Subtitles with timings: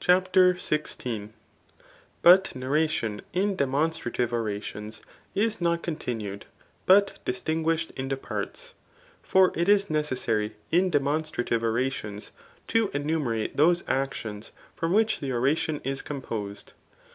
[0.00, 1.32] 266 THE ART 0)r BOOK'HK CHAPTER XVL
[2.20, 5.00] But narration in demonstrative oration^
[5.34, 6.42] is not con tinued,
[6.84, 8.74] but distinguished into parts.
[9.22, 12.32] For it is necessary [in demonstrative orations]
[12.68, 16.74] to enumerate those actions, from which the oration is composed.